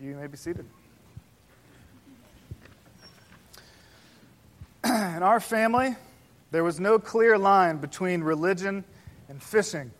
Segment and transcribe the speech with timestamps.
[0.00, 0.66] You may be seated.
[4.84, 5.94] In our family,
[6.50, 8.84] there was no clear line between religion
[9.28, 9.92] and fishing.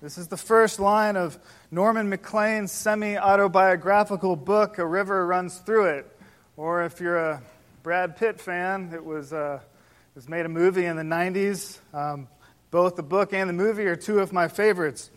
[0.00, 1.38] This is the first line of
[1.70, 6.18] Norman Maclean's semi autobiographical book, A River Runs Through It.
[6.56, 7.42] Or if you're a
[7.82, 11.78] Brad Pitt fan, it was, uh, it was made a movie in the 90s.
[11.92, 12.28] Um,
[12.70, 15.10] both the book and the movie are two of my favorites.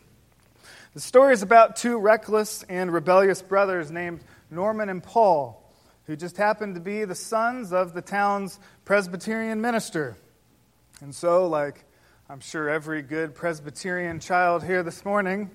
[0.96, 5.64] The story is about two reckless and rebellious brothers named Norman and Paul,
[6.06, 10.18] who just happened to be the sons of the town's Presbyterian minister.
[11.02, 11.86] And so, like
[12.28, 15.52] I'm sure every good Presbyterian child here this morning,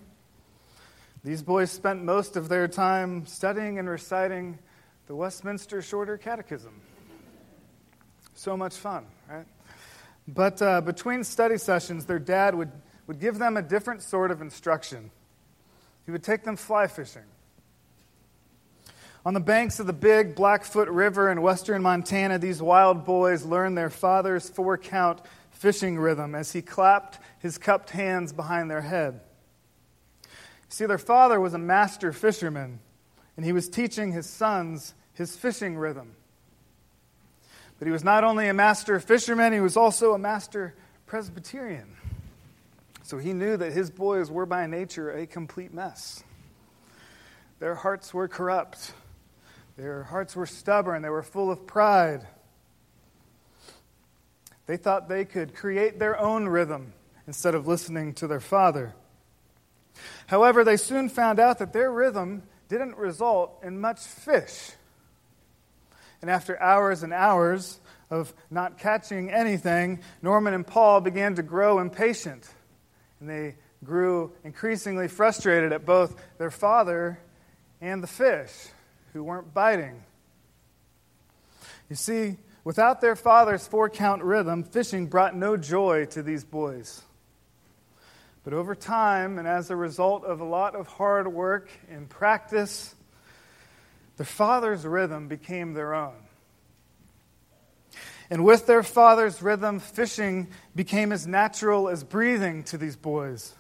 [1.25, 4.61] these boys spent most of their time studying and reciting
[5.09, 6.81] the Westminster Shorter Catechism.
[8.35, 9.47] So much fun, right?
[10.29, 12.71] But uh, between study sessions, their dad would,
[13.09, 15.11] would give them a different sort of instruction.
[16.07, 17.23] He would take them fly fishing.
[19.27, 23.77] On the banks of the big Blackfoot River in western Montana, these wild boys learned
[23.77, 29.21] their father's four count fishing rhythm as he clapped his cupped hands behind their head.
[30.69, 32.81] See, their father was a master fisherman,
[33.37, 36.17] and he was teaching his sons his fishing rhythm.
[37.79, 40.75] But he was not only a master fisherman, he was also a master
[41.07, 41.97] Presbyterian.
[43.05, 46.25] So he knew that his boys were by nature a complete mess.
[47.59, 48.93] Their hearts were corrupt,
[49.77, 52.27] their hearts were stubborn, they were full of pride.
[54.67, 56.95] They thought they could create their own rhythm
[57.27, 58.95] instead of listening to their father.
[60.27, 64.71] However, they soon found out that their rhythm didn't result in much fish.
[66.23, 67.79] And after hours and hours
[68.11, 72.49] of not catching anything, Norman and Paul began to grow impatient.
[73.25, 77.19] And they grew increasingly frustrated at both their father
[77.81, 78.53] and the fish,
[79.15, 80.03] who weren't biting.
[81.89, 87.03] You see, Without their father's four count rhythm, fishing brought no joy to these boys.
[88.43, 92.95] But over time, and as a result of a lot of hard work and practice,
[94.17, 96.15] their father's rhythm became their own.
[98.31, 103.55] And with their father's rhythm, fishing became as natural as breathing to these boys.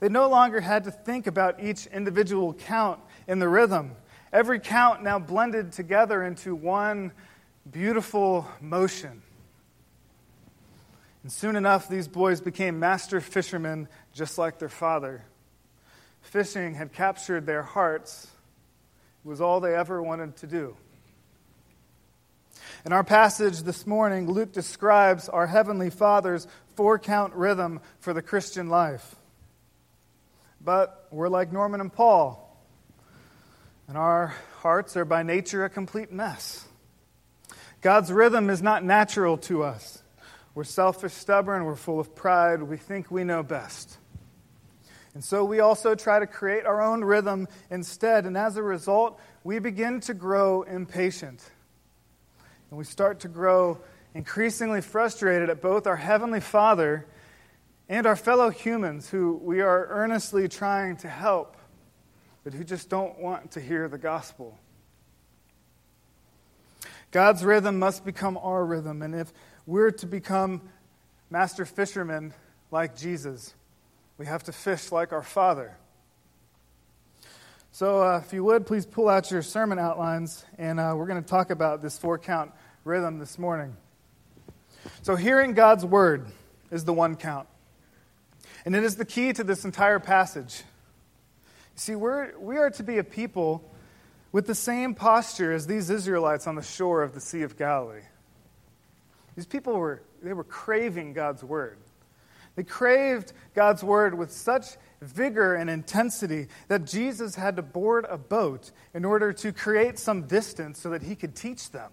[0.00, 3.92] They no longer had to think about each individual count in the rhythm.
[4.32, 7.12] Every count now blended together into one
[7.70, 9.22] beautiful motion.
[11.22, 15.24] And soon enough, these boys became master fishermen just like their father.
[16.22, 18.28] Fishing had captured their hearts,
[19.24, 20.76] it was all they ever wanted to do.
[22.88, 28.22] In our passage this morning, Luke describes our Heavenly Father's four count rhythm for the
[28.22, 29.14] Christian life.
[30.58, 32.58] But we're like Norman and Paul,
[33.88, 36.66] and our hearts are by nature a complete mess.
[37.82, 40.02] God's rhythm is not natural to us.
[40.54, 43.98] We're selfish, stubborn, we're full of pride, we think we know best.
[45.12, 49.20] And so we also try to create our own rhythm instead, and as a result,
[49.44, 51.46] we begin to grow impatient.
[52.70, 53.78] And we start to grow
[54.14, 57.06] increasingly frustrated at both our Heavenly Father
[57.88, 61.56] and our fellow humans who we are earnestly trying to help,
[62.44, 64.58] but who just don't want to hear the gospel.
[67.10, 69.02] God's rhythm must become our rhythm.
[69.02, 69.32] And if
[69.66, 70.60] we're to become
[71.30, 72.34] master fishermen
[72.70, 73.54] like Jesus,
[74.18, 75.76] we have to fish like our Father.
[77.70, 81.22] So, uh, if you would, please pull out your sermon outlines, and uh, we're going
[81.22, 82.50] to talk about this four count
[82.82, 83.76] rhythm this morning.
[85.02, 86.26] So, hearing God's word
[86.70, 87.46] is the one count,
[88.64, 90.62] and it is the key to this entire passage.
[91.74, 93.70] You see, we're, we are to be a people
[94.32, 98.00] with the same posture as these Israelites on the shore of the Sea of Galilee.
[99.36, 101.78] These people were, they were craving God's word.
[102.56, 104.64] They craved God's word with such
[105.00, 110.22] vigor and intensity that Jesus had to board a boat in order to create some
[110.22, 111.90] distance so that he could teach them.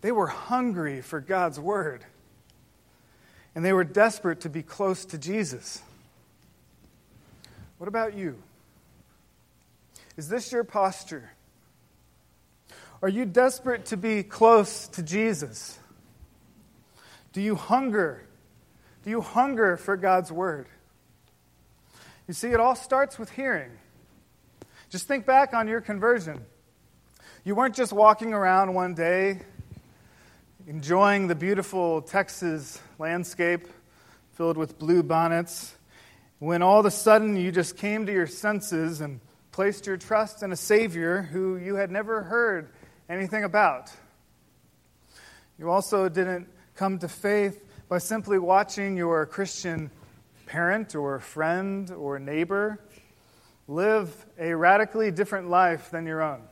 [0.00, 2.04] They were hungry for God's word,
[3.54, 5.80] and they were desperate to be close to Jesus.
[7.78, 8.42] What about you?
[10.16, 11.30] Is this your posture?
[13.02, 15.78] Are you desperate to be close to Jesus?
[17.32, 18.24] Do you hunger?
[19.02, 20.66] Do you hunger for God's word?
[22.26, 23.70] You see, it all starts with hearing.
[24.88, 26.40] Just think back on your conversion.
[27.44, 29.40] You weren't just walking around one day
[30.66, 33.68] enjoying the beautiful Texas landscape
[34.32, 35.74] filled with blue bonnets
[36.38, 39.20] when all of a sudden you just came to your senses and
[39.52, 42.70] placed your trust in a Savior who you had never heard
[43.10, 43.90] anything about.
[45.58, 49.90] You also didn't come to faith by simply watching your Christian
[50.46, 52.80] parent or friend or neighbor
[53.66, 56.42] live a radically different life than your own.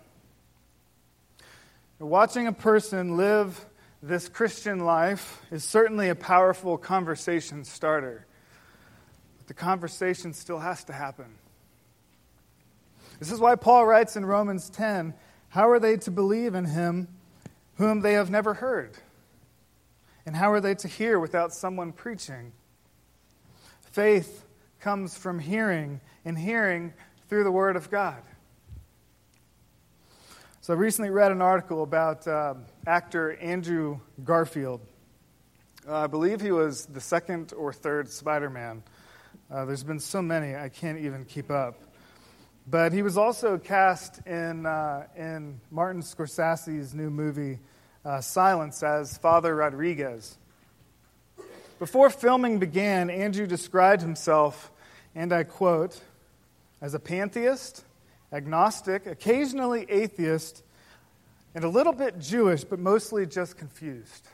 [1.99, 3.65] Watching a person live
[4.03, 8.27] this Christian life is certainly a powerful conversation starter.
[9.39, 11.27] But the conversation still has to happen.
[13.21, 15.15] This is why Paul writes in Romans 10
[15.51, 17.07] How are they to believe in him
[17.77, 18.99] whom they have never heard?
[20.27, 22.53] And how are they to hear without someone preaching?
[23.93, 24.47] Faith
[24.81, 26.95] comes from hearing, and hearing
[27.29, 28.23] through the Word of God.
[30.63, 32.55] So I recently read an article about uh,
[32.87, 34.81] actor Andrew Garfield.
[35.87, 38.83] Uh, I believe he was the second or third Spider Man.
[39.51, 41.79] Uh, there's been so many, I can't even keep up.
[42.67, 47.59] But he was also cast in, uh, in Martin Scorsese's new movie,
[48.07, 50.39] uh, Silence, as Father Rodriguez.
[51.83, 54.71] Before filming began, Andrew described himself,
[55.17, 56.01] and I quote,
[56.81, 57.85] as a pantheist
[58.33, 60.63] agnostic, occasionally atheist,
[61.57, 64.29] and a little bit Jewish, but mostly just confused.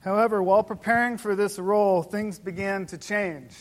[0.00, 3.54] However, while preparing for this role, things began to change.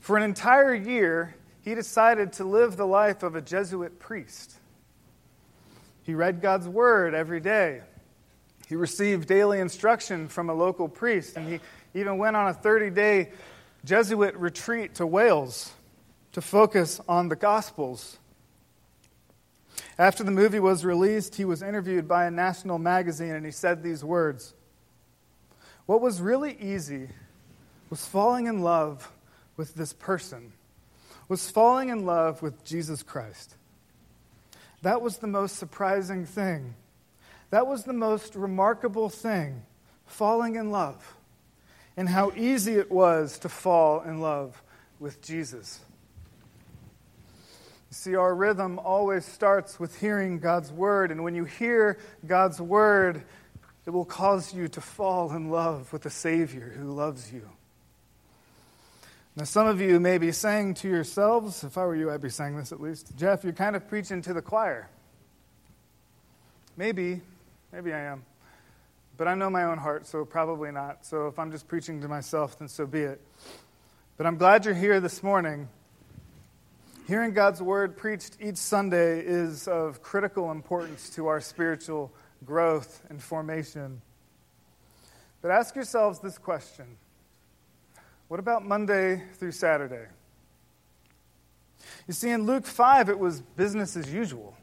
[0.00, 4.54] For an entire year, he decided to live the life of a Jesuit priest.
[6.04, 7.82] He read God's Word every day.
[8.66, 11.60] He received daily instruction from a local priest, and he
[11.94, 13.30] even went on a 30 day
[13.84, 15.72] Jesuit retreat to Wales
[16.32, 18.18] to focus on the Gospels.
[19.98, 23.82] After the movie was released, he was interviewed by a national magazine and he said
[23.82, 24.52] these words
[25.86, 27.08] What was really easy
[27.88, 29.10] was falling in love
[29.56, 30.52] with this person,
[31.28, 33.54] was falling in love with Jesus Christ.
[34.82, 36.74] That was the most surprising thing.
[37.50, 39.62] That was the most remarkable thing
[40.06, 41.16] falling in love,
[41.96, 44.62] and how easy it was to fall in love
[44.98, 45.80] with Jesus.
[47.90, 52.60] You See, our rhythm always starts with hearing God's word, and when you hear God's
[52.60, 53.24] word,
[53.86, 57.48] it will cause you to fall in love with the Savior who loves you.
[59.36, 62.30] Now, some of you may be saying to yourselves, if I were you, I'd be
[62.30, 64.88] saying this at least, Jeff, you're kind of preaching to the choir.
[66.76, 67.20] Maybe,
[67.76, 68.24] maybe I am.
[69.18, 71.04] But I know my own heart, so probably not.
[71.04, 73.20] So if I'm just preaching to myself, then so be it.
[74.16, 75.68] But I'm glad you're here this morning
[77.06, 82.10] Hearing God's word preached each Sunday is of critical importance to our spiritual
[82.44, 84.00] growth and formation.
[85.40, 86.96] But ask yourselves this question
[88.26, 90.06] What about Monday through Saturday?
[92.08, 94.56] You see, in Luke 5, it was business as usual.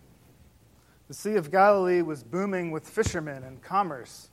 [1.13, 4.31] The Sea of Galilee was booming with fishermen and commerce.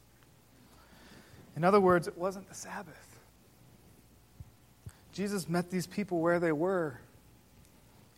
[1.55, 3.21] In other words, it wasn't the Sabbath.
[5.13, 6.99] Jesus met these people where they were.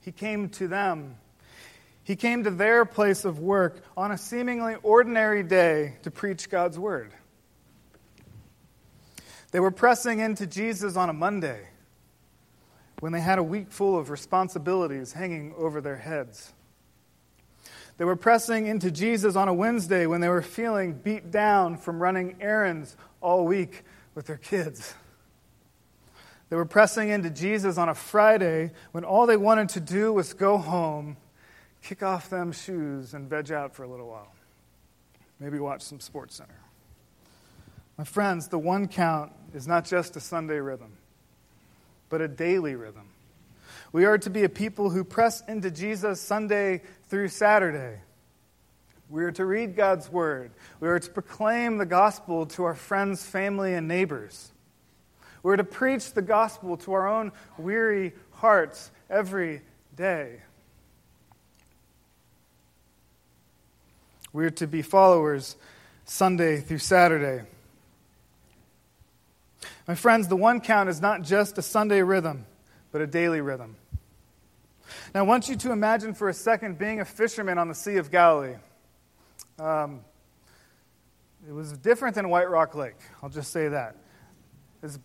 [0.03, 1.17] He came to them.
[2.05, 6.79] He came to their place of work on a seemingly ordinary day to preach God's
[6.79, 7.13] word.
[9.51, 11.67] They were pressing into Jesus on a Monday
[13.01, 16.53] when they had a week full of responsibilities hanging over their heads.
[17.99, 22.03] They were pressing into Jesus on a Wednesday when they were feeling beat down from
[22.03, 23.85] running errands all week
[24.15, 24.95] with their kids.
[26.49, 30.35] They were pressing into Jesus on a Friday when all they wanted to do was
[30.35, 31.17] go home,
[31.83, 34.35] kick off them shoes, and veg out for a little while.
[35.41, 36.61] Maybe watch some Sports Center.
[37.97, 40.93] My friends, the one count is not just a Sunday rhythm,
[42.09, 43.09] but a daily rhythm.
[43.93, 48.01] We are to be a people who press into Jesus Sunday through Saturday.
[49.11, 50.53] We are to read God's Word.
[50.81, 54.51] We are to proclaim the gospel to our friends, family, and neighbors.
[55.43, 59.61] We're to preach the gospel to our own weary hearts every
[59.95, 60.41] day.
[64.33, 65.57] We're to be followers
[66.07, 67.45] Sunday through Saturday.
[69.87, 72.47] My friends, the one count is not just a Sunday rhythm,
[72.93, 73.77] but a daily rhythm.
[75.15, 77.97] Now, I want you to imagine for a second being a fisherman on the Sea
[77.97, 78.55] of Galilee.
[79.59, 80.01] Um,
[81.47, 83.97] it was different than White Rock Lake, I'll just say that.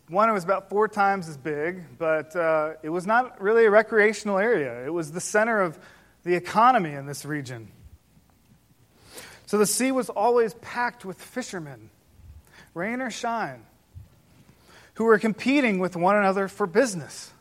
[0.08, 3.70] One, it was about four times as big, but uh, it was not really a
[3.70, 4.86] recreational area.
[4.86, 5.78] It was the center of
[6.24, 7.68] the economy in this region.
[9.46, 11.90] So the sea was always packed with fishermen,
[12.74, 13.66] rain or shine,
[14.94, 17.34] who were competing with one another for business.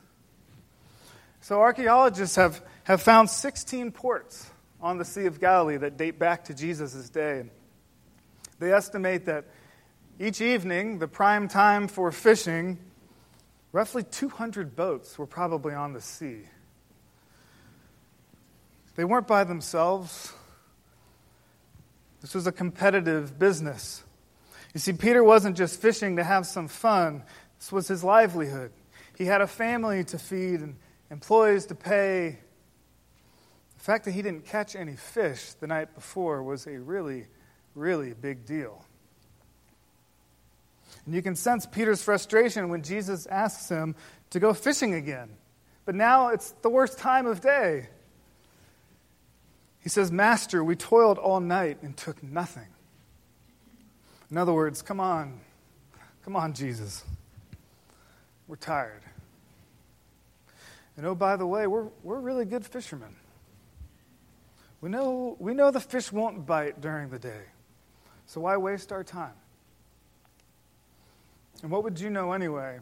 [1.47, 4.51] So, archaeologists have, have found 16 ports
[4.81, 7.45] on the Sea of Galilee that date back to Jesus' day.
[8.59, 9.45] They estimate that
[10.19, 12.79] each evening, the prime time for fishing,
[13.71, 16.41] roughly 200 boats were probably on the sea.
[18.97, 20.33] They weren't by themselves.
[22.23, 24.03] This was a competitive business.
[24.75, 27.23] You see, Peter wasn't just fishing to have some fun,
[27.61, 28.73] this was his livelihood.
[29.17, 30.75] He had a family to feed and
[31.11, 32.39] employees to pay.
[33.79, 37.27] The fact that he didn't catch any fish the night before was a really,
[37.75, 38.85] really big deal.
[41.05, 43.95] And you can sense Peter's frustration when Jesus asks him
[44.31, 45.31] to go fishing again.
[45.85, 47.89] But now it's the worst time of day.
[49.81, 52.67] He says, Master, we toiled all night and took nothing.
[54.33, 55.41] In other words, come on.
[56.25, 57.05] Come on, Jesus.
[58.49, 59.03] We're tired.
[60.97, 63.15] And oh, by the way, we're, we're really good fishermen.
[64.81, 67.43] We know, we know the fish won't bite during the day.
[68.27, 69.35] So why waste our time?
[71.63, 72.79] And what would you know anyway?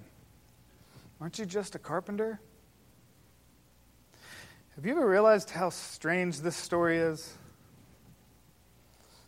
[1.21, 2.41] Aren't you just a carpenter?
[4.77, 7.37] Have you ever realized how strange this story is?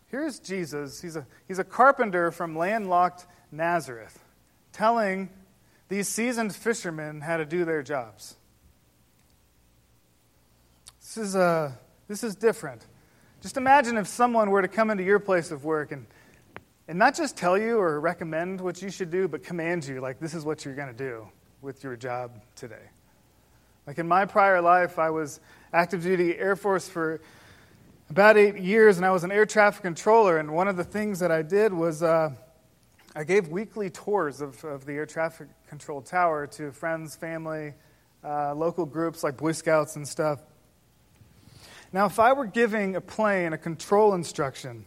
[0.08, 1.00] Here's Jesus.
[1.00, 4.18] He's a, he's a carpenter from landlocked Nazareth
[4.72, 5.30] telling
[5.88, 8.36] these seasoned fishermen how to do their jobs.
[11.06, 11.70] This is, uh,
[12.08, 12.84] this is different.
[13.40, 16.04] Just imagine if someone were to come into your place of work and,
[16.88, 20.18] and not just tell you or recommend what you should do, but command you, like,
[20.18, 21.28] this is what you're going to do
[21.62, 22.82] with your job today.
[23.86, 25.38] Like in my prior life, I was
[25.72, 27.20] active duty Air Force for
[28.10, 30.38] about eight years, and I was an air traffic controller.
[30.38, 32.30] And one of the things that I did was uh,
[33.14, 37.74] I gave weekly tours of, of the air traffic control tower to friends, family,
[38.24, 40.40] uh, local groups like Boy Scouts and stuff.
[41.96, 44.84] Now, if I were giving a plane a control instruction,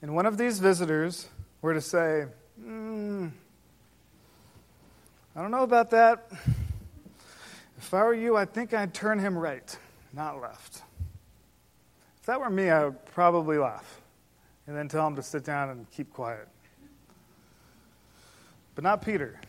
[0.00, 1.26] and one of these visitors
[1.60, 2.26] were to say,
[2.64, 3.32] mm,
[5.34, 6.30] I don't know about that.
[7.78, 9.76] If I were you, I think I'd turn him right,
[10.12, 10.82] not left.
[12.20, 14.00] If that were me, I would probably laugh
[14.68, 16.46] and then tell him to sit down and keep quiet.
[18.76, 19.40] But not Peter.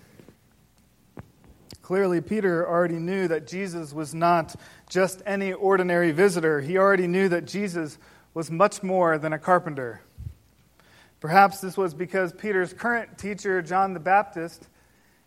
[1.83, 4.55] Clearly, Peter already knew that Jesus was not
[4.89, 6.61] just any ordinary visitor.
[6.61, 7.97] He already knew that Jesus
[8.33, 10.01] was much more than a carpenter.
[11.19, 14.67] Perhaps this was because Peter's current teacher, John the Baptist,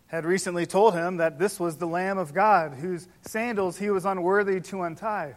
[0.09, 4.05] had recently told him that this was the Lamb of God, whose sandals he was
[4.05, 5.35] unworthy to untie.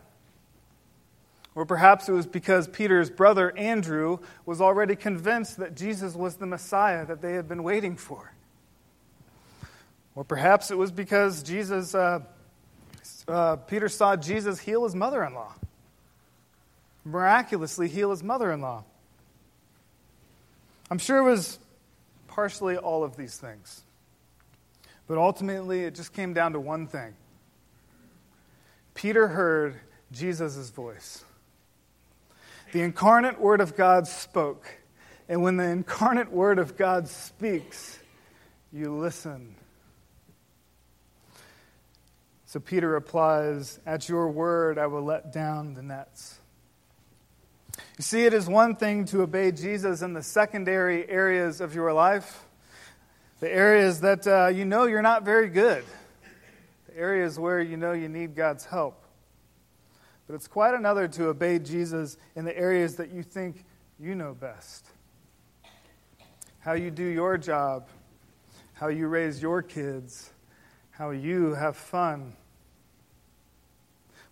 [1.55, 6.45] Or perhaps it was because Peter's brother Andrew was already convinced that Jesus was the
[6.45, 8.33] Messiah that they had been waiting for.
[10.15, 12.19] Or perhaps it was because Jesus, uh,
[13.27, 15.53] uh, Peter saw Jesus heal his mother in law,
[17.05, 18.83] miraculously heal his mother in law.
[20.89, 21.59] I'm sure it was
[22.27, 23.83] partially all of these things.
[25.07, 27.13] But ultimately, it just came down to one thing
[28.93, 29.79] Peter heard
[30.11, 31.23] Jesus' voice.
[32.71, 34.65] The incarnate Word of God spoke.
[35.27, 37.99] And when the incarnate Word of God speaks,
[38.71, 39.55] you listen.
[42.51, 46.37] So Peter replies, At your word, I will let down the nets.
[47.97, 51.93] You see, it is one thing to obey Jesus in the secondary areas of your
[51.93, 52.43] life
[53.39, 55.85] the areas that uh, you know you're not very good,
[56.89, 59.01] the areas where you know you need God's help.
[60.27, 63.63] But it's quite another to obey Jesus in the areas that you think
[63.97, 64.85] you know best.
[66.59, 67.87] How you do your job,
[68.73, 70.29] how you raise your kids,
[70.89, 72.33] how you have fun.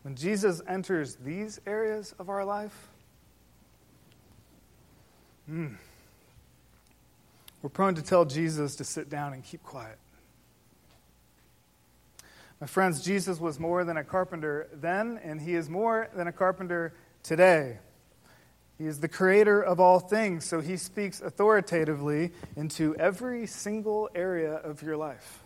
[0.10, 2.90] When Jesus enters these areas of our life,
[5.46, 5.76] hmm.
[7.62, 10.00] We're prone to tell Jesus to sit down and keep quiet.
[12.60, 16.32] My friends, Jesus was more than a carpenter then, and he is more than a
[16.32, 17.78] carpenter today.
[18.80, 24.54] He is the creator of all things, so he speaks authoritatively into every single area
[24.54, 25.44] of your life.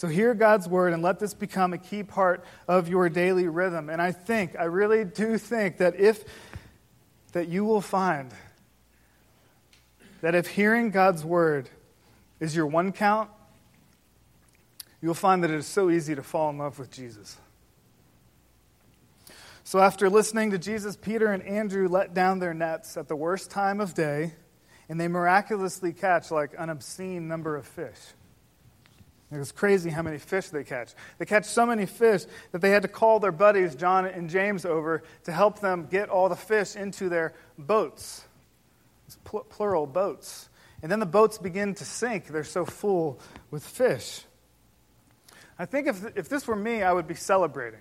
[0.00, 3.90] So hear God's word and let this become a key part of your daily rhythm.
[3.90, 6.24] And I think, I really do think that if
[7.32, 8.30] that you will find
[10.22, 11.68] that if hearing God's word
[12.40, 13.28] is your one count,
[15.02, 17.36] you'll find that it is so easy to fall in love with Jesus.
[19.64, 23.50] So, after listening to Jesus, Peter and Andrew let down their nets at the worst
[23.50, 24.32] time of day,
[24.88, 27.98] and they miraculously catch like an obscene number of fish.
[29.32, 30.92] It was crazy how many fish they catch.
[31.18, 34.64] They catch so many fish that they had to call their buddies, John and James,
[34.64, 38.24] over to help them get all the fish into their boats.
[39.06, 40.48] It's pl- plural boats.
[40.82, 42.26] And then the boats begin to sink.
[42.26, 43.20] They're so full
[43.52, 44.24] with fish.
[45.58, 47.80] I think if, if this were me, I would be celebrating.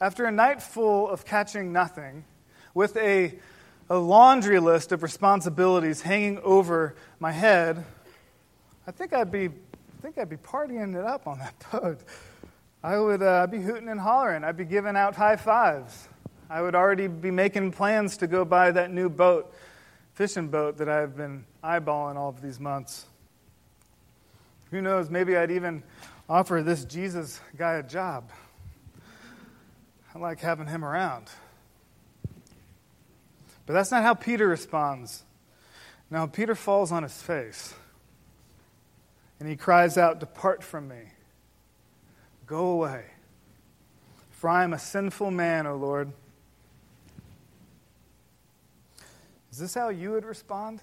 [0.00, 2.24] After a night full of catching nothing,
[2.74, 3.38] with a,
[3.88, 7.84] a laundry list of responsibilities hanging over my head,
[8.86, 9.48] I think I'd be
[10.06, 11.98] think I'd be partying it up on that boat.
[12.80, 14.44] I would uh, be hooting and hollering.
[14.44, 16.08] I'd be giving out high fives.
[16.48, 19.52] I would already be making plans to go buy that new boat,
[20.14, 23.06] fishing boat that I've been eyeballing all of these months.
[24.70, 25.82] Who knows, maybe I'd even
[26.28, 28.30] offer this Jesus guy a job.
[30.14, 31.26] I like having him around.
[33.66, 35.24] But that's not how Peter responds.
[36.12, 37.74] Now, Peter falls on his face.
[39.38, 41.02] And he cries out, Depart from me.
[42.46, 43.04] Go away.
[44.30, 46.12] For I am a sinful man, O Lord.
[49.50, 50.80] Is this how you would respond?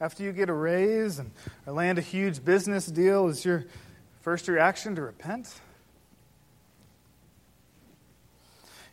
[0.00, 1.30] After you get a raise and
[1.66, 3.66] or land a huge business deal, is your
[4.22, 5.60] first reaction to repent?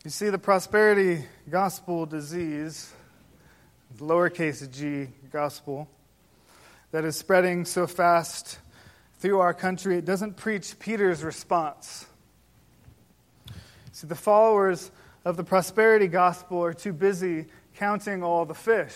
[0.04, 2.94] You see, the prosperity gospel disease,
[3.98, 5.88] the lowercase g gospel,
[6.92, 8.60] that is spreading so fast
[9.20, 12.06] through our country, it doesn't preach Peter's response.
[13.92, 14.92] See, the followers
[15.26, 18.96] of the prosperity gospel are too busy counting all the fish.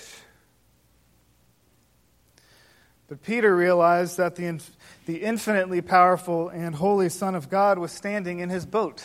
[3.08, 4.62] But Peter realized that the,
[5.06, 9.04] the infinitely powerful and holy Son of God was standing in his boat.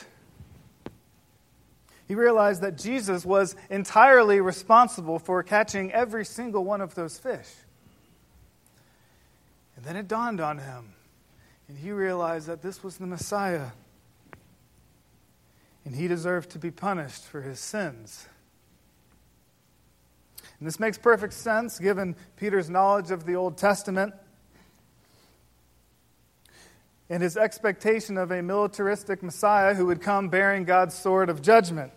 [2.07, 7.49] He realized that Jesus was entirely responsible for catching every single one of those fish.
[9.87, 10.95] Then it dawned on him,
[11.69, 13.69] and he realized that this was the Messiah.
[15.85, 18.27] And he deserved to be punished for his sins.
[20.59, 24.12] And this makes perfect sense given Peter's knowledge of the Old Testament
[27.09, 31.92] and his expectation of a militaristic Messiah who would come bearing God's sword of judgment.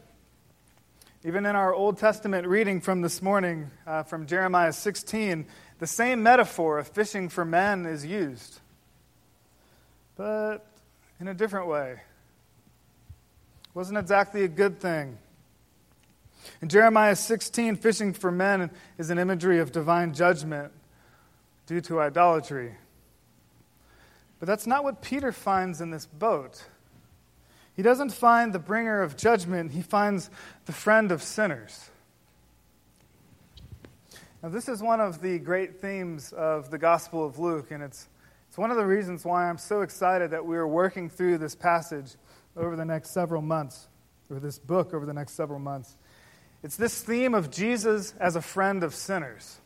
[1.25, 5.47] Even in our Old Testament reading from this morning, uh, from Jeremiah 16,
[5.79, 8.59] the same metaphor of fishing for men is used,
[10.15, 10.65] but
[11.19, 11.91] in a different way.
[11.91, 15.17] It wasn't exactly a good thing.
[16.61, 20.71] In Jeremiah 16, fishing for men is an imagery of divine judgment
[21.65, 22.75] due to idolatry.
[24.39, 26.63] But that's not what Peter finds in this boat.
[27.75, 30.29] He doesn't find the bringer of judgment, he finds
[30.65, 31.89] the friend of sinners.
[34.41, 38.08] Now, this is one of the great themes of the Gospel of Luke, and it's,
[38.47, 41.56] it's one of the reasons why I'm so excited that we are working through this
[41.56, 42.15] passage
[42.56, 43.89] over the next several months,
[44.30, 45.97] or this book over the next several months.
[46.63, 49.60] It's this theme of Jesus as a friend of sinners.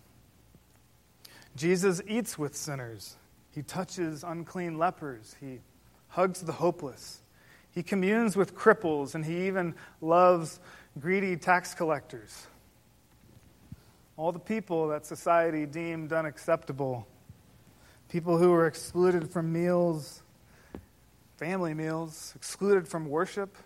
[1.56, 3.16] Jesus eats with sinners,
[3.52, 5.60] he touches unclean lepers, he
[6.08, 7.22] hugs the hopeless,
[7.70, 10.60] he communes with cripples, and he even loves
[11.00, 12.48] greedy tax collectors
[14.16, 17.08] all the people that society deemed unacceptable,
[18.10, 20.22] people who were excluded from meals,
[21.38, 23.58] family meals, excluded from worship,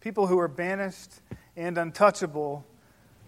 [0.00, 1.10] people who were banished
[1.56, 2.64] and untouchable,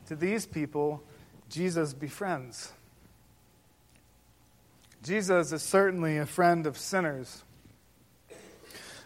[0.06, 1.02] to these people,
[1.48, 2.72] Jesus befriends.
[5.02, 7.42] Jesus is certainly a friend of sinners.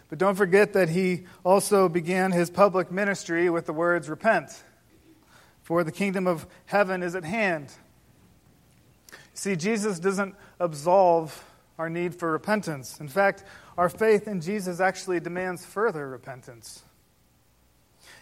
[0.09, 4.63] But don't forget that he also began his public ministry with the words, Repent
[5.69, 7.71] for the kingdom of heaven is at hand.
[9.35, 11.45] See, Jesus doesn't absolve
[11.77, 12.99] our need for repentance.
[12.99, 13.43] In fact,
[13.77, 16.81] our faith in Jesus actually demands further repentance.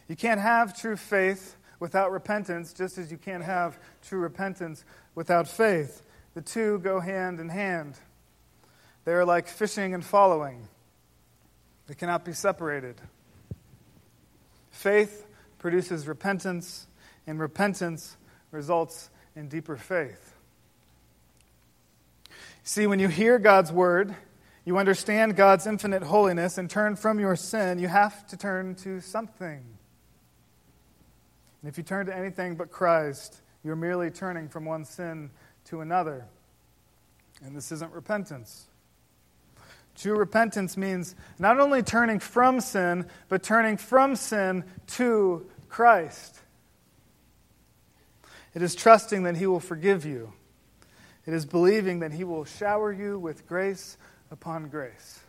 [0.10, 4.84] You can't have true faith without repentance, just as you can't have true repentance
[5.16, 6.02] without faith.
[6.34, 7.96] The two go hand in hand.
[9.06, 10.68] They are like fishing and following,
[11.88, 12.96] they cannot be separated.
[14.70, 15.26] Faith
[15.60, 16.88] produces repentance,
[17.28, 18.18] and repentance
[18.52, 20.36] results in deeper faith.
[22.64, 24.16] See, when you hear God's word,
[24.66, 29.00] you understand God's infinite holiness and turn from your sin, you have to turn to
[29.00, 29.64] something.
[31.62, 35.30] And if you turn to anything but Christ, you're merely turning from one sin
[35.66, 36.26] to another.
[37.44, 38.68] And this isn't repentance.
[39.96, 46.42] True repentance means not only turning from sin, but turning from sin to Christ.
[48.58, 50.34] It is trusting that He will forgive you.
[51.28, 54.00] It is believing that He will shower you with grace
[54.32, 55.20] upon grace.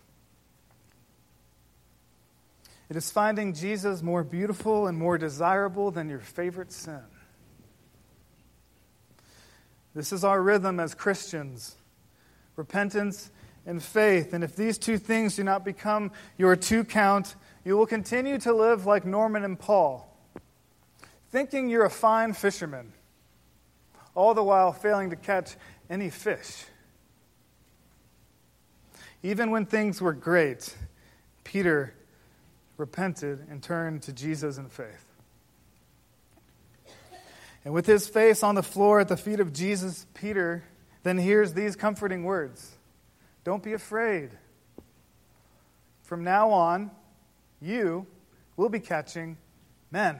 [2.88, 7.02] It is finding Jesus more beautiful and more desirable than your favorite sin.
[9.94, 11.76] This is our rhythm as Christians
[12.56, 13.30] repentance
[13.66, 14.32] and faith.
[14.32, 18.54] And if these two things do not become your two count, you will continue to
[18.54, 20.16] live like Norman and Paul,
[21.30, 22.94] thinking you're a fine fisherman,
[24.18, 25.54] all the while failing to catch
[25.88, 26.64] any fish.
[29.22, 30.76] Even when things were great,
[31.44, 31.94] Peter
[32.76, 35.06] repented and turned to Jesus in faith.
[37.64, 40.64] And with his face on the floor at the feet of Jesus, Peter
[41.04, 42.76] then hears these comforting words
[43.44, 44.30] Don't be afraid.
[46.02, 46.90] From now on,
[47.60, 48.04] you
[48.56, 49.36] will be catching
[49.92, 50.18] men.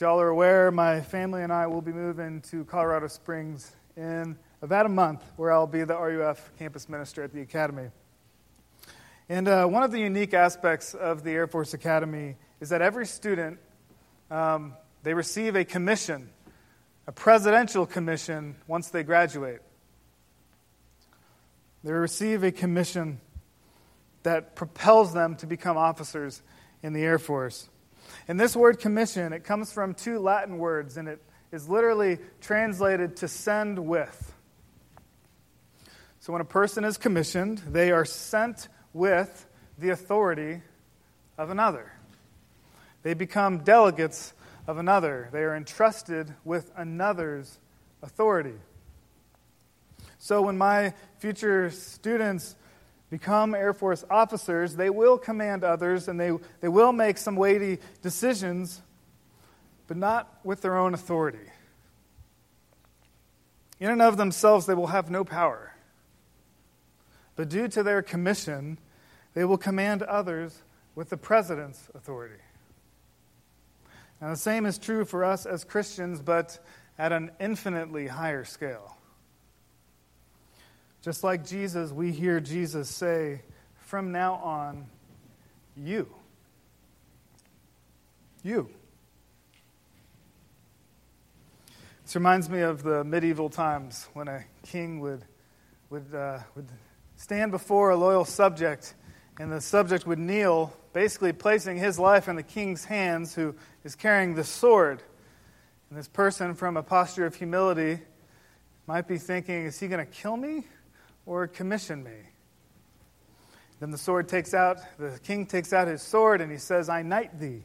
[0.00, 4.38] As y'all are aware, my family and I will be moving to Colorado Springs in
[4.62, 7.90] about a month, where I'll be the RUF campus minister at the academy.
[9.28, 13.04] And uh, one of the unique aspects of the Air Force Academy is that every
[13.04, 13.58] student
[14.30, 16.30] um, they receive a commission,
[17.06, 19.60] a presidential commission, once they graduate.
[21.84, 23.20] They receive a commission
[24.22, 26.40] that propels them to become officers
[26.82, 27.68] in the Air Force.
[28.30, 33.16] And this word commission, it comes from two Latin words, and it is literally translated
[33.16, 34.32] to send with.
[36.20, 40.62] So when a person is commissioned, they are sent with the authority
[41.38, 41.90] of another.
[43.02, 44.32] They become delegates
[44.68, 45.28] of another.
[45.32, 47.58] They are entrusted with another's
[48.00, 48.60] authority.
[50.18, 52.54] So when my future students
[53.10, 57.78] become Air Force officers, they will command others and they, they will make some weighty
[58.02, 58.80] decisions,
[59.88, 61.50] but not with their own authority.
[63.80, 65.74] In and of themselves, they will have no power.
[67.34, 68.78] But due to their commission,
[69.34, 70.62] they will command others
[70.94, 72.42] with the president's authority.
[74.20, 76.58] Now, the same is true for us as Christians, but
[76.98, 78.98] at an infinitely higher scale.
[81.02, 83.40] Just like Jesus, we hear Jesus say,
[83.78, 84.86] From now on,
[85.74, 86.06] you.
[88.42, 88.68] You.
[92.04, 95.24] This reminds me of the medieval times when a king would,
[95.88, 96.68] would, uh, would
[97.16, 98.94] stand before a loyal subject,
[99.38, 103.94] and the subject would kneel, basically placing his life in the king's hands, who is
[103.94, 105.02] carrying the sword.
[105.88, 108.00] And this person, from a posture of humility,
[108.86, 110.64] might be thinking, Is he going to kill me
[111.30, 112.10] or commission me?
[113.78, 117.02] Then the sword takes out, the king takes out his sword and he says, I
[117.02, 117.62] knight thee.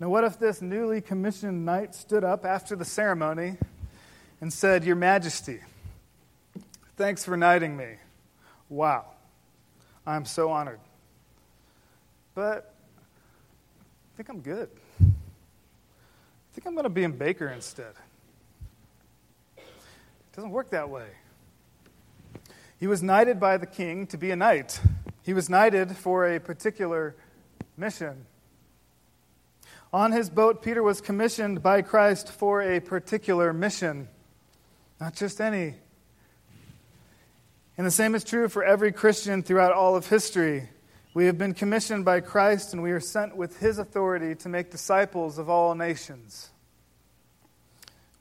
[0.00, 3.56] Now, what if this newly commissioned knight stood up after the ceremony
[4.40, 5.60] and said, Your Majesty,
[6.96, 7.94] thanks for knighting me.
[8.68, 9.06] Wow,
[10.04, 10.80] I'm so honored.
[12.34, 12.74] But
[14.12, 14.68] I think I'm good.
[15.00, 15.04] I
[16.54, 17.94] think I'm going to be in Baker instead.
[20.34, 21.06] It doesn't work that way.
[22.80, 24.80] He was knighted by the king to be a knight,
[25.22, 27.14] he was knighted for a particular
[27.76, 28.26] mission.
[29.92, 34.08] On his boat, Peter was commissioned by Christ for a particular mission,
[35.00, 35.76] not just any.
[37.78, 40.68] And the same is true for every Christian throughout all of history.
[41.14, 44.72] We have been commissioned by Christ, and we are sent with his authority to make
[44.72, 46.50] disciples of all nations.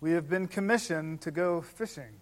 [0.04, 2.20] We have been commissioned to go fishing.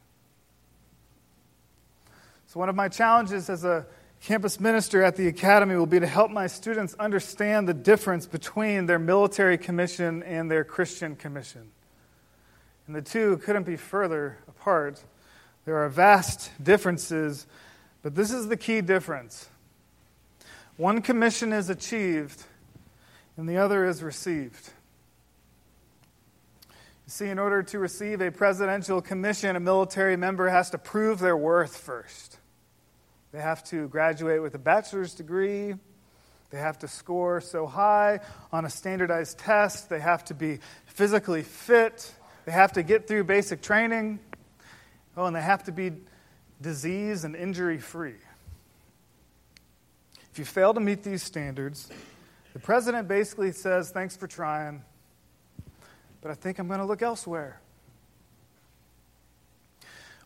[2.45, 3.87] So, one of my challenges as a
[4.21, 8.85] campus minister at the academy will be to help my students understand the difference between
[8.85, 11.71] their military commission and their Christian commission.
[12.85, 15.03] And the two couldn't be further apart.
[15.65, 17.47] There are vast differences,
[18.03, 19.49] but this is the key difference.
[20.77, 22.43] One commission is achieved,
[23.37, 24.69] and the other is received.
[27.11, 31.19] You see, in order to receive a presidential commission, a military member has to prove
[31.19, 32.37] their worth first.
[33.33, 35.73] They have to graduate with a bachelor's degree.
[36.51, 38.21] They have to score so high
[38.53, 39.89] on a standardized test.
[39.89, 42.13] They have to be physically fit.
[42.45, 44.19] They have to get through basic training.
[45.17, 45.91] Oh, and they have to be
[46.61, 48.21] disease and injury free.
[50.31, 51.91] If you fail to meet these standards,
[52.53, 54.81] the president basically says, Thanks for trying,
[56.21, 57.59] but I think I'm going to look elsewhere.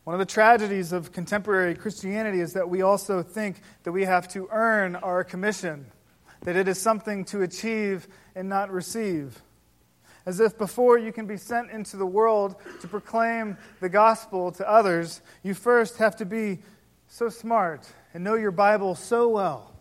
[0.03, 4.27] One of the tragedies of contemporary Christianity is that we also think that we have
[4.29, 5.87] to earn our commission,
[6.41, 9.41] that it is something to achieve and not receive.
[10.27, 14.69] As if before you can be sent into the world to proclaim the gospel to
[14.69, 16.59] others, you first have to be
[17.07, 19.73] so smart and know your Bible so well.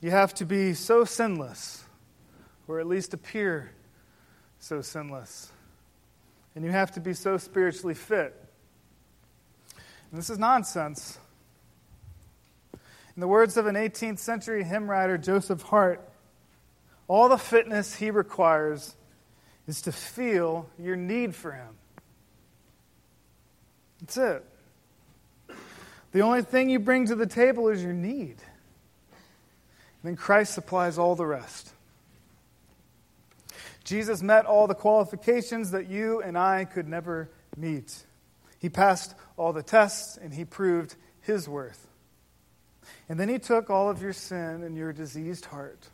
[0.00, 1.84] You have to be so sinless,
[2.66, 3.72] or at least appear
[4.58, 5.52] so sinless.
[6.54, 8.34] And you have to be so spiritually fit.
[10.10, 11.18] And this is nonsense.
[12.72, 16.08] In the words of an 18th century hymn writer, Joseph Hart,
[17.08, 18.94] all the fitness he requires
[19.66, 21.76] is to feel your need for him.
[24.00, 24.44] That's it.
[26.12, 28.36] The only thing you bring to the table is your need.
[29.10, 31.72] And then Christ supplies all the rest.
[33.88, 38.04] Jesus met all the qualifications that you and I could never meet.
[38.58, 41.86] He passed all the tests and he proved his worth.
[43.08, 45.88] And then he took all of your sin and your diseased heart,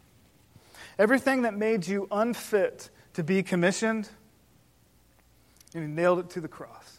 [0.99, 4.09] everything that made you unfit to be commissioned,
[5.73, 6.99] and he nailed it to the cross.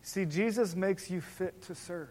[0.00, 2.08] See, Jesus makes you fit to serve.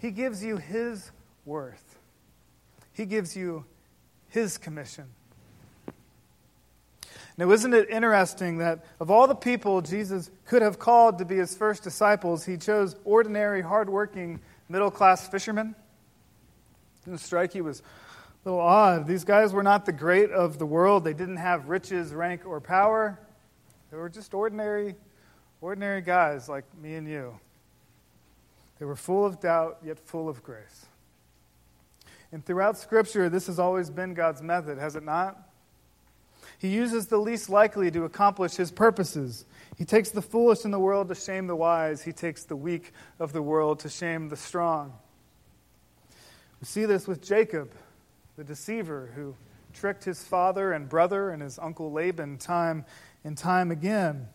[0.00, 1.12] He gives you his
[1.44, 1.96] worth.
[2.92, 3.66] He gives you
[4.32, 5.04] his commission.
[7.38, 11.36] Now, isn't it interesting that of all the people Jesus could have called to be
[11.36, 15.74] his first disciples, he chose ordinary, hardworking, middle class fishermen?
[17.04, 19.06] Didn't strike you as a little odd?
[19.06, 21.04] These guys were not the great of the world.
[21.04, 23.18] They didn't have riches, rank, or power.
[23.90, 24.94] They were just ordinary,
[25.60, 27.38] ordinary guys like me and you.
[28.78, 30.86] They were full of doubt, yet full of grace.
[32.32, 35.48] And throughout Scripture, this has always been God's method, has it not?
[36.58, 39.44] He uses the least likely to accomplish his purposes.
[39.76, 42.02] He takes the foolish in the world to shame the wise.
[42.02, 44.94] He takes the weak of the world to shame the strong.
[46.60, 47.72] We see this with Jacob,
[48.36, 49.34] the deceiver who
[49.74, 52.84] tricked his father and brother and his uncle Laban time
[53.24, 54.28] and time again.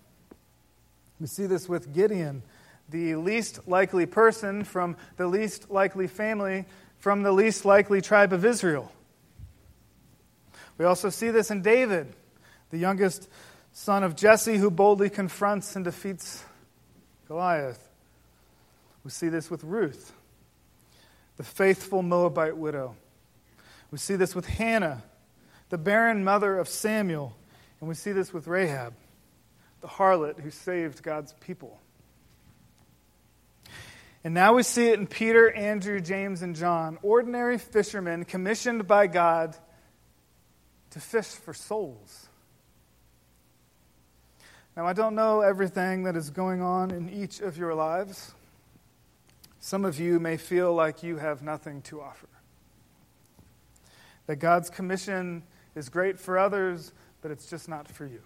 [1.19, 2.43] We see this with Gideon,
[2.89, 6.65] the least likely person from the least likely family
[6.99, 8.91] from the least likely tribe of Israel.
[10.77, 12.13] We also see this in David,
[12.69, 13.29] the youngest
[13.71, 16.43] son of Jesse, who boldly confronts and defeats
[17.27, 17.87] Goliath.
[19.03, 20.13] We see this with Ruth,
[21.37, 22.95] the faithful Moabite widow.
[23.91, 25.03] We see this with Hannah,
[25.69, 27.35] the barren mother of Samuel.
[27.79, 28.93] And we see this with Rahab,
[29.81, 31.79] the harlot who saved God's people.
[34.27, 39.07] And now we see it in Peter, Andrew, James, and John, ordinary fishermen commissioned by
[39.07, 39.55] God
[40.89, 42.27] to fish for souls.
[44.75, 48.33] Now, I don't know everything that is going on in each of your lives.
[49.61, 52.27] Some of you may feel like you have nothing to offer.
[54.25, 55.41] That God's commission
[55.73, 58.19] is great for others, but it's just not for you.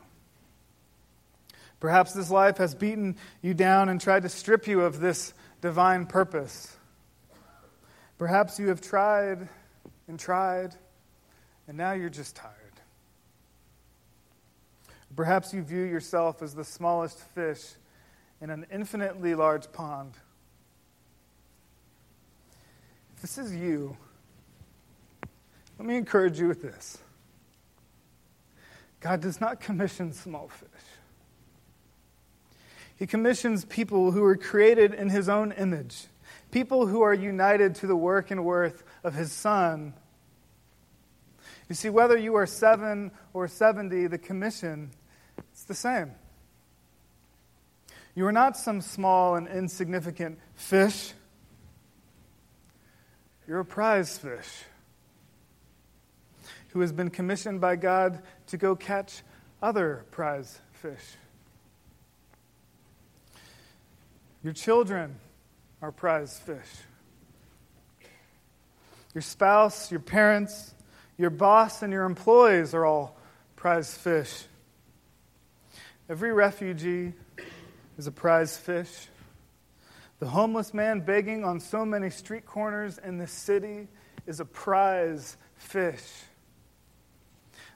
[1.80, 6.06] Perhaps this life has beaten you down and tried to strip you of this divine
[6.06, 6.76] purpose.
[8.18, 9.48] Perhaps you have tried
[10.08, 10.76] and tried,
[11.68, 12.56] and now you're just tired.
[15.16, 17.62] Perhaps you view yourself as the smallest fish
[18.42, 20.14] in an infinitely large pond.
[23.16, 23.96] If this is you,
[25.78, 26.98] let me encourage you with this
[29.00, 30.91] God does not commission small fish.
[33.02, 36.06] He commissions people who are created in His own image,
[36.52, 39.96] people who are united to the work and worth of His Son.
[41.68, 44.92] You see, whether you are seven or 70, the commission
[45.52, 46.12] it's the same.
[48.14, 51.14] You are not some small and insignificant fish.
[53.48, 54.64] You're a prize fish
[56.68, 59.24] who has been commissioned by God to go catch
[59.60, 61.16] other prize fish.
[64.44, 65.16] Your children
[65.82, 66.58] are prize fish.
[69.14, 70.74] Your spouse, your parents,
[71.18, 73.18] your boss, and your employees are all
[73.56, 74.46] prize fish.
[76.10, 77.14] Every refugee
[77.98, 79.08] is a prize fish.
[80.20, 83.88] The homeless man begging on so many street corners in the city
[84.28, 86.04] is a prize fish.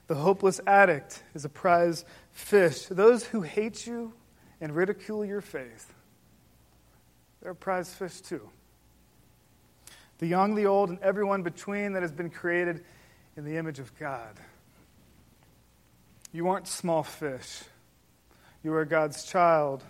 [0.06, 2.86] The hopeless addict is a prize fish.
[2.86, 4.12] Those who hate you
[4.60, 5.92] and ridicule your faith,
[7.46, 8.50] they're prize fish too.
[10.18, 12.84] The young, the old, and everyone between that has been created
[13.36, 14.34] in the image of God.
[16.32, 17.62] You aren't small fish.
[18.64, 19.84] You are God's child.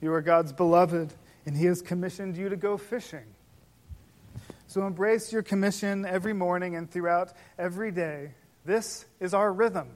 [0.00, 1.12] You are God's beloved,
[1.44, 3.34] and He has commissioned you to go fishing.
[4.66, 8.30] So embrace your commission every morning and throughout every day
[8.64, 9.90] This is our rhythm.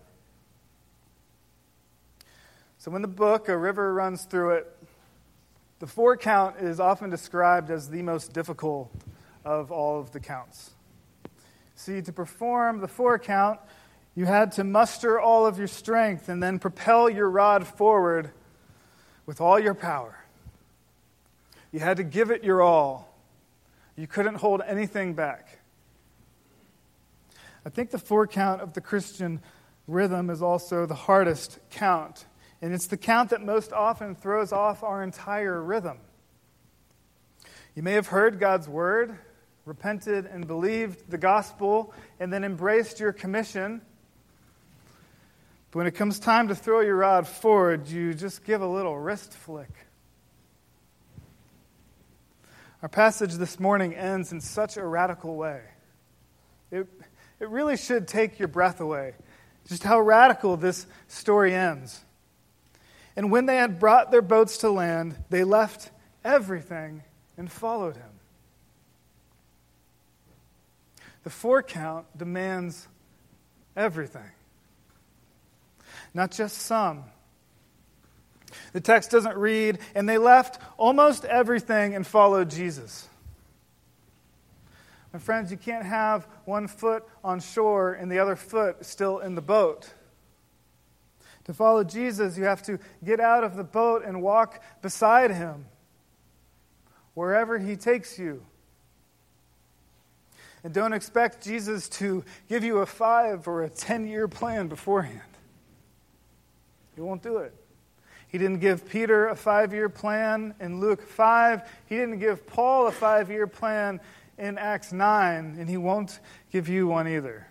[2.77, 4.82] So, when the book, A River Runs Through It,
[5.83, 8.89] the four count is often described as the most difficult
[9.45, 10.71] of all of the counts.
[11.75, 13.59] See, to perform the four count,
[14.15, 18.31] you had to muster all of your strength and then propel your rod forward
[19.27, 20.17] with all your power.
[21.73, 23.13] You had to give it your all.
[23.97, 25.59] You couldn't hold anything back.
[27.67, 29.41] I think the four count of the Christian
[29.89, 32.27] rhythm is also the hardest count,
[32.63, 35.99] and it's the count that most often throws off our entire rhythm.
[37.75, 39.19] You may have heard God's word,
[39.65, 43.83] repented and believed the gospel, and then embraced your commission.
[45.73, 48.97] But when it comes time to throw your rod forward, you just give a little
[48.97, 49.71] wrist flick.
[52.81, 55.63] Our passage this morning ends in such a radical way.
[56.71, 56.87] It,
[57.41, 59.15] it really should take your breath away,
[59.67, 62.05] just how radical this story ends.
[63.17, 65.91] And when they had brought their boats to land, they left
[66.25, 67.03] everything
[67.37, 68.11] and followed him.
[71.25, 72.89] The four count demands
[73.77, 74.31] everything,
[76.13, 77.05] not just some.
[78.73, 83.09] The text doesn't read, and they left almost everything and followed Jesus.
[85.13, 89.35] My friends, you can't have one foot on shore and the other foot still in
[89.35, 89.93] the boat.
[91.45, 95.67] To follow Jesus, you have to get out of the boat and walk beside him
[97.15, 98.43] wherever he takes you.
[100.65, 105.21] And don't expect Jesus to give you a five or a 10 year plan beforehand.
[106.95, 107.55] He won't do it.
[108.29, 111.69] He didn't give Peter a five year plan in Luke 5.
[111.87, 114.01] He didn't give Paul a five year plan
[114.39, 116.19] in Acts 9, and he won't
[116.51, 117.47] give you one either.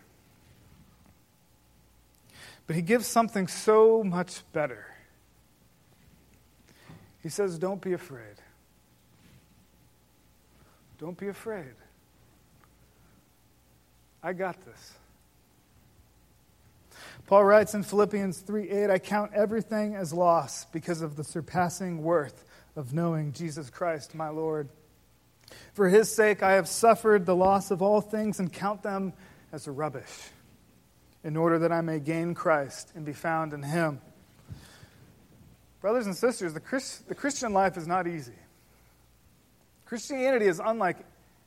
[2.71, 4.85] But he gives something so much better.
[7.21, 8.37] He says, Don't be afraid.
[10.97, 11.73] Don't be afraid.
[14.23, 14.93] I got this.
[17.27, 22.01] Paul writes in Philippians 3 8, I count everything as loss because of the surpassing
[22.01, 22.45] worth
[22.77, 24.69] of knowing Jesus Christ, my Lord.
[25.73, 29.11] For his sake, I have suffered the loss of all things and count them
[29.51, 30.07] as rubbish,
[31.23, 34.01] in order that I may gain Christ and be found in him.
[35.81, 38.33] Brothers and sisters, the, Christ, the Christian life is not easy.
[39.85, 40.97] Christianity is unlike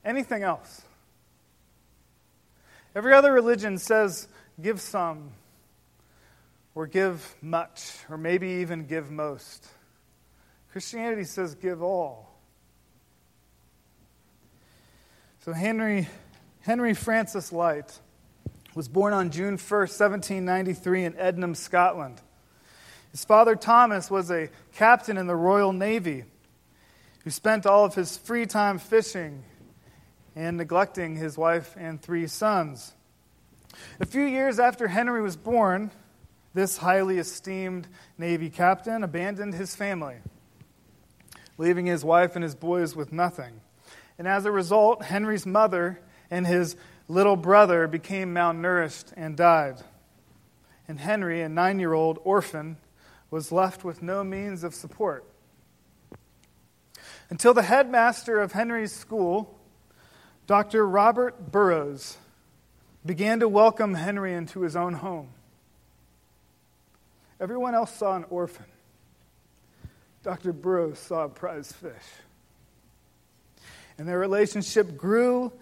[0.04, 0.82] anything else.
[2.94, 4.28] Every other religion says,
[4.60, 5.30] give some,
[6.74, 9.66] or give much, or maybe even give most.
[10.70, 12.30] Christianity says, give all.
[15.44, 16.08] So, Henry,
[16.60, 17.98] Henry Francis Lyte
[18.74, 22.20] was born on June 1st, 1793, in Ednam, Scotland.
[23.12, 26.24] His father, Thomas, was a captain in the Royal Navy
[27.22, 29.44] who spent all of his free time fishing
[30.34, 32.92] and neglecting his wife and three sons.
[34.00, 35.92] A few years after Henry was born,
[36.52, 37.86] this highly esteemed
[38.18, 40.16] Navy captain abandoned his family,
[41.58, 43.60] leaving his wife and his boys with nothing.
[44.18, 46.76] And as a result, Henry's mother and his
[47.08, 49.82] little brother became malnourished and died.
[50.88, 52.76] And Henry, a nine year old orphan,
[53.30, 55.24] was left with no means of support.
[57.30, 59.58] Until the headmaster of Henry's school,
[60.46, 60.86] Dr.
[60.86, 62.18] Robert Burroughs
[63.04, 65.28] began to welcome Henry into his own home.
[67.40, 68.66] Everyone else saw an orphan.
[70.22, 70.52] Dr.
[70.52, 71.92] Burroughs saw a prize fish.
[73.98, 75.52] And their relationship grew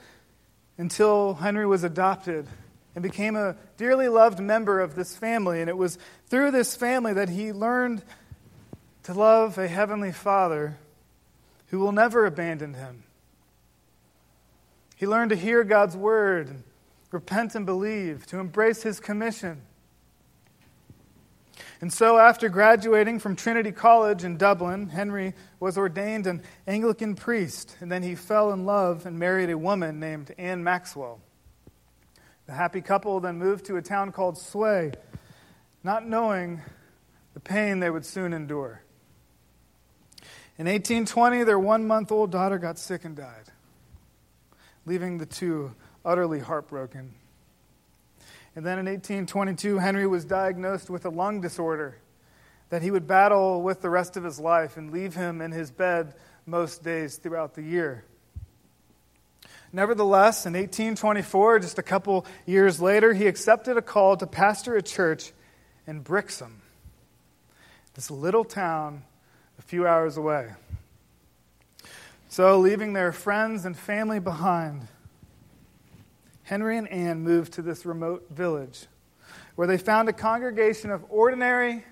[0.82, 2.46] until Henry was adopted
[2.94, 5.60] and became a dearly loved member of this family.
[5.60, 8.02] And it was through this family that he learned
[9.04, 10.76] to love a heavenly Father
[11.68, 13.04] who will never abandon him
[15.02, 16.62] he learned to hear God's word,
[17.10, 19.62] repent and believe, to embrace his commission.
[21.83, 27.76] And so, after graduating from Trinity College in Dublin, Henry was ordained an Anglican priest,
[27.80, 31.20] and then he fell in love and married a woman named Anne Maxwell.
[32.46, 34.92] The happy couple then moved to a town called Sway,
[35.85, 36.62] not knowing
[37.35, 38.80] the pain they would soon endure.
[40.56, 43.50] In 1820, their one month old daughter got sick and died
[44.87, 45.74] leaving the two
[46.04, 47.14] utterly heartbroken.
[48.55, 51.96] And then in 1822, Henry was diagnosed with a lung disorder
[52.69, 55.71] that he would battle with the rest of his life and leave him in his
[55.71, 56.15] bed
[56.46, 58.05] most days throughout the year.
[59.73, 64.83] Nevertheless, in 1824, just a couple years later, he accepted a call to pastor a
[64.83, 65.33] church
[65.87, 66.61] in Brixham,
[67.94, 69.03] this little town
[69.59, 70.50] a few hours away.
[72.29, 74.88] So, leaving their friends and family behind,
[76.44, 78.86] Henry and Anne moved to this remote village
[79.54, 81.84] where they found a congregation of ordinary,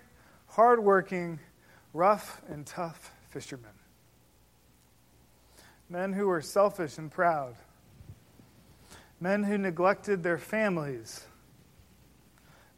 [0.46, 1.38] hardworking,
[1.92, 3.70] rough and tough fishermen.
[5.88, 7.56] Men who were selfish and proud.
[9.20, 11.24] Men who neglected their families.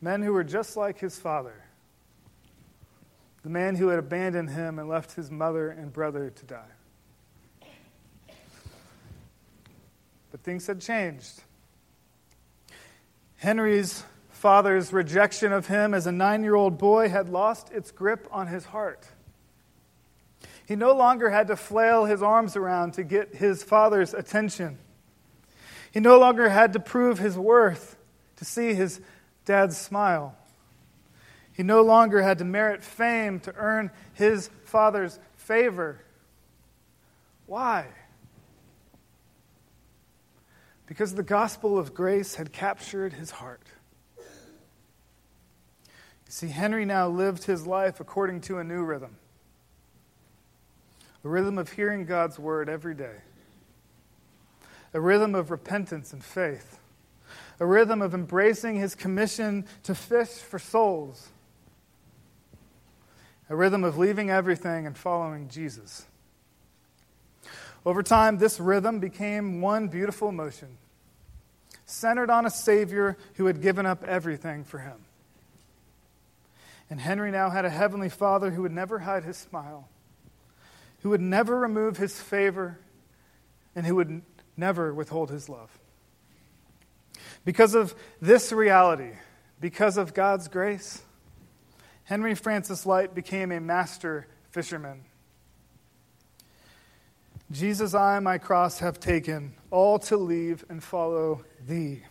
[0.00, 1.62] Men who were just like his father.
[3.42, 6.70] The man who had abandoned him and left his mother and brother to die.
[10.30, 11.42] But things had changed.
[13.43, 18.28] Henry's father's rejection of him as a nine year old boy had lost its grip
[18.30, 19.05] on his heart.
[20.64, 24.78] He no longer had to flail his arms around to get his father's attention.
[25.90, 27.97] He no longer had to prove his worth
[28.36, 29.01] to see his
[29.45, 30.36] dad's smile.
[31.53, 35.99] He no longer had to merit fame to earn his father's favor.
[37.47, 37.86] Why?
[40.87, 43.66] Because the gospel of grace had captured his heart.
[44.18, 44.24] You
[46.28, 49.16] see, Henry now lived his life according to a new rhythm
[51.24, 53.16] a rhythm of hearing God's word every day,
[54.93, 56.80] a rhythm of repentance and faith,
[57.61, 61.28] a rhythm of embracing his commission to fish for souls,
[63.49, 66.07] a rhythm of leaving everything and following Jesus.
[67.85, 70.78] Over time, this rhythm became one beautiful motion,
[71.85, 75.05] centered on a Savior who had given up everything for him.
[76.89, 79.89] And Henry now had a heavenly father who would never hide his smile,
[81.03, 82.78] who would never remove his favor,
[83.74, 84.22] and who would
[84.57, 85.70] never withhold his love.
[87.45, 89.12] Because of this reality,
[89.61, 91.03] because of God's grace,
[92.05, 95.03] Henry Francis Lyte became a master fisherman.
[97.53, 102.03] Jesus, I my cross have taken, all to leave and follow thee.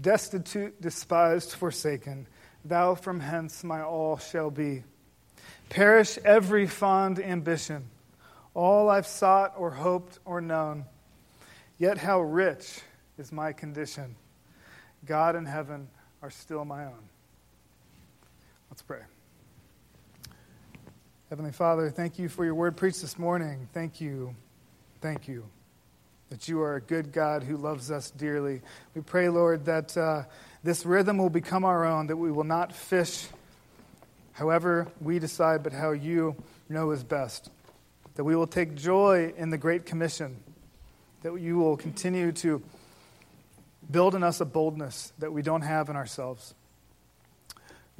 [0.00, 2.26] Destitute, despised, forsaken
[2.64, 4.84] Thou from hence my all shall be.
[5.68, 7.88] Perish every fond ambition,
[8.54, 10.84] all I've sought or hoped or known.
[11.78, 12.80] Yet how rich
[13.18, 14.14] is my condition.
[15.04, 15.88] God and heaven
[16.20, 17.08] are still my own.
[18.70, 19.02] Let's pray.
[21.32, 23.66] Heavenly Father, thank you for your word preached this morning.
[23.72, 24.36] Thank you.
[25.00, 25.46] Thank you
[26.28, 28.60] that you are a good God who loves us dearly.
[28.94, 29.96] We pray, Lord, that.
[29.96, 30.24] Uh,
[30.62, 33.28] this rhythm will become our own, that we will not fish
[34.32, 36.36] however we decide, but how you
[36.68, 37.48] know is best.
[38.16, 40.36] That we will take joy in the Great Commission.
[41.22, 42.62] That you will continue to
[43.90, 46.54] build in us a boldness that we don't have in ourselves.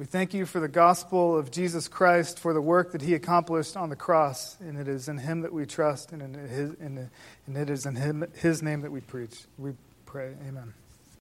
[0.03, 3.77] We thank you for the gospel of Jesus Christ, for the work that he accomplished
[3.77, 7.09] on the cross, and it is in him that we trust, and, in his, and
[7.55, 9.45] it is in him, his name that we preach.
[9.57, 9.71] We
[10.05, 10.33] pray.
[10.45, 10.73] Amen.